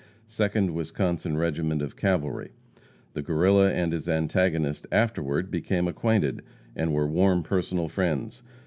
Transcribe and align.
Second 0.25 0.73
Wisconsin 0.73 1.37
regiment 1.37 1.83
of 1.83 1.95
cavalry. 1.95 2.49
The 3.13 3.21
Guerrilla 3.21 3.71
and 3.71 3.93
his 3.93 4.09
antagonist 4.09 4.87
afterward 4.91 5.51
became 5.51 5.87
acquainted, 5.87 6.41
and 6.75 6.91
were 6.91 7.05
warm 7.07 7.43
personal 7.43 7.87
friends. 7.87 8.41